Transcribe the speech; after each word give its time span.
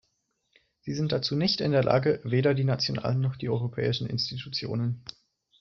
Sie 0.79 0.95
sind 0.95 1.11
dazu 1.11 1.35
nicht 1.35 1.61
in 1.61 1.71
der 1.73 1.83
Lage, 1.83 2.21
weder 2.23 2.55
die 2.55 2.63
nationalen 2.63 3.21
noch 3.21 3.35
die 3.35 3.49
europäischen 3.49 4.07
Institutionen. 4.07 5.05